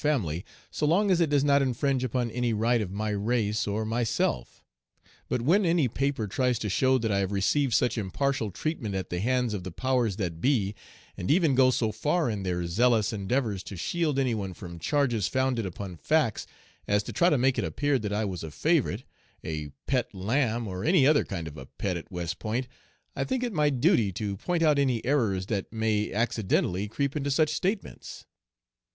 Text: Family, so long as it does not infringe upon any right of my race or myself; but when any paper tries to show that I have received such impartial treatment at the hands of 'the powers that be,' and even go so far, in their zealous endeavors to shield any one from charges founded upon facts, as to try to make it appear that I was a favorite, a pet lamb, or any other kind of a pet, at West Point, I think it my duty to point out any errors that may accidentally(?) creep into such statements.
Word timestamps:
Family, 0.01 0.43
so 0.71 0.87
long 0.87 1.11
as 1.11 1.21
it 1.21 1.29
does 1.29 1.43
not 1.43 1.61
infringe 1.61 2.03
upon 2.03 2.31
any 2.31 2.53
right 2.53 2.81
of 2.81 2.89
my 2.91 3.09
race 3.11 3.67
or 3.67 3.85
myself; 3.85 4.63
but 5.29 5.43
when 5.43 5.63
any 5.63 5.87
paper 5.87 6.25
tries 6.25 6.57
to 6.57 6.69
show 6.69 6.97
that 6.97 7.11
I 7.11 7.19
have 7.19 7.31
received 7.31 7.75
such 7.75 7.99
impartial 7.99 8.49
treatment 8.49 8.95
at 8.95 9.11
the 9.11 9.19
hands 9.19 9.53
of 9.53 9.63
'the 9.63 9.73
powers 9.73 10.15
that 10.15 10.41
be,' 10.41 10.73
and 11.15 11.29
even 11.29 11.53
go 11.53 11.69
so 11.69 11.91
far, 11.91 12.31
in 12.31 12.41
their 12.41 12.65
zealous 12.65 13.13
endeavors 13.13 13.61
to 13.65 13.77
shield 13.77 14.17
any 14.17 14.33
one 14.33 14.55
from 14.55 14.79
charges 14.79 15.27
founded 15.27 15.67
upon 15.67 15.97
facts, 15.97 16.47
as 16.87 17.03
to 17.03 17.13
try 17.13 17.29
to 17.29 17.37
make 17.37 17.59
it 17.59 17.63
appear 17.63 17.99
that 17.99 18.11
I 18.11 18.25
was 18.25 18.43
a 18.43 18.49
favorite, 18.49 19.03
a 19.43 19.69
pet 19.85 20.15
lamb, 20.15 20.67
or 20.67 20.83
any 20.83 21.05
other 21.05 21.23
kind 21.23 21.47
of 21.47 21.57
a 21.57 21.67
pet, 21.67 21.95
at 21.95 22.11
West 22.11 22.39
Point, 22.39 22.67
I 23.15 23.23
think 23.23 23.43
it 23.43 23.53
my 23.53 23.69
duty 23.69 24.11
to 24.13 24.35
point 24.35 24.63
out 24.63 24.79
any 24.79 25.05
errors 25.05 25.45
that 25.45 25.71
may 25.71 26.11
accidentally(?) 26.11 26.87
creep 26.87 27.15
into 27.15 27.29
such 27.29 27.51
statements. 27.51 28.25